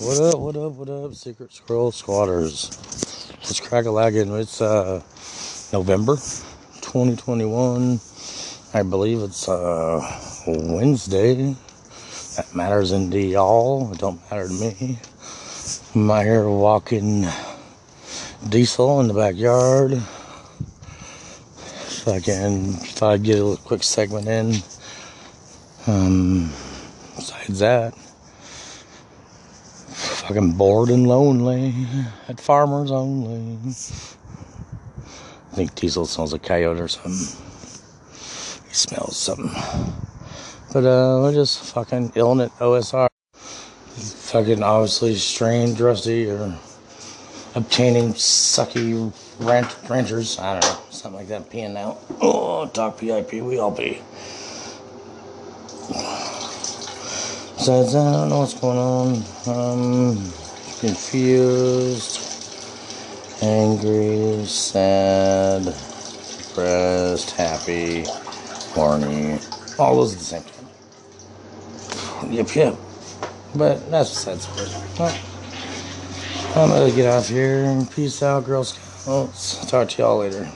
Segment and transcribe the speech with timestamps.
[0.00, 2.70] What up, what up, what up, Secret Squirrel Squatters?
[3.32, 4.32] Let's crack a lagging.
[4.38, 5.02] It's uh,
[5.72, 6.16] November
[6.80, 8.00] 2021.
[8.72, 10.00] I believe it's uh,
[10.46, 11.54] Wednesday.
[12.36, 13.92] That matters into y'all.
[13.92, 14.98] It don't matter to me.
[15.94, 17.26] I'm walking
[18.48, 19.98] diesel in the backyard.
[22.04, 24.54] Fucking thought I'd get a quick segment in.
[25.86, 26.50] Um,
[27.16, 27.94] besides that,
[30.26, 31.74] fucking bored and lonely
[32.28, 33.58] at farmers only.
[35.52, 37.12] I think Diesel smells a coyote or something.
[38.66, 39.50] He smells something.
[40.72, 43.08] But uh, we're just fucking illing at OSR.
[44.32, 46.58] Fucking obviously strained, rusty, or
[47.54, 50.38] obtaining sucky ranch, ranchers.
[50.38, 51.50] I don't know, something like that.
[51.50, 51.98] Peeing out.
[52.22, 54.00] Oh, talk PIP, we all pee.
[57.64, 59.14] That, I don't know what's going on.
[59.46, 60.16] Um,
[60.80, 62.20] confused,
[63.40, 68.04] angry, sad, depressed, happy,
[68.74, 69.38] horny.
[69.78, 72.32] All those at the same time.
[72.34, 72.76] Yep, yep.
[73.54, 74.52] But that's besides the
[74.96, 75.18] point.
[76.56, 77.82] I'm gonna get off here.
[77.94, 79.70] Peace out, Girl Scouts.
[79.70, 80.50] Talk to y'all later.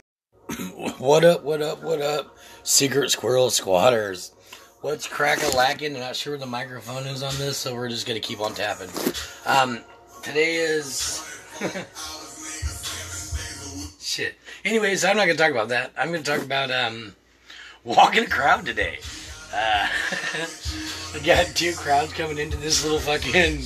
[0.98, 2.36] what up, what up, what up?
[2.64, 4.32] Secret Squirrel Squatters.
[4.80, 5.96] What's crack a lacking?
[5.96, 8.54] I'm not sure where the microphone is on this, so we're just gonna keep on
[8.54, 8.88] tapping.
[9.44, 9.80] Um,
[10.22, 11.20] today is
[14.00, 14.36] shit.
[14.64, 15.90] Anyways, I'm not gonna talk about that.
[15.98, 17.16] I'm gonna talk about um
[17.82, 19.00] walking a crowd today.
[19.52, 19.88] Uh,
[21.12, 23.62] I got two crowds coming into this little fucking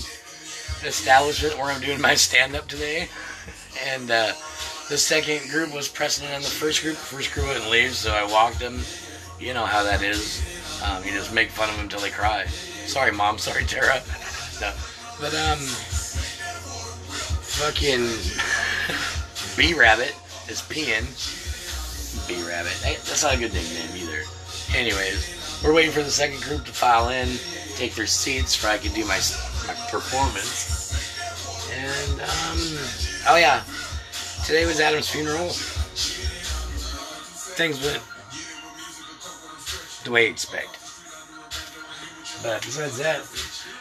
[0.89, 3.11] establishment where I'm doing my stand up today,
[3.87, 4.33] and uh,
[4.89, 6.97] the second group was pressing in on the first group.
[6.97, 8.81] The first group wouldn't leave, so I walked them.
[9.39, 10.62] You know how that is.
[10.85, 12.47] Um, you just make fun of them until they cry.
[12.47, 13.39] Sorry, mom.
[13.39, 14.03] Sorry, Tara.
[14.61, 14.73] no,
[15.21, 15.59] but um,
[17.59, 18.01] fucking
[19.57, 20.15] B Rabbit
[20.49, 21.07] is peeing.
[22.27, 22.73] B Rabbit.
[22.83, 24.23] Hey, that's not a good nickname either.
[24.75, 27.29] Anyways, we're waiting for the second group to file in,
[27.77, 29.21] take their seats, so I can do my
[29.67, 30.93] my performance.
[31.71, 32.59] And um,
[33.29, 33.63] oh yeah,
[34.45, 35.51] today was Adam's funeral.
[37.55, 38.03] Things went
[40.05, 40.79] the way you expect.
[42.43, 43.23] But besides that,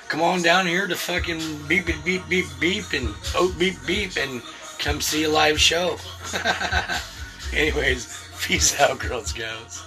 [0.08, 4.18] come on down here to fucking beep beep beep beep beep and oh beep beep
[4.18, 4.42] and
[4.78, 5.98] come see a live show.
[7.54, 9.84] Anyways, peace out, Girl Scouts.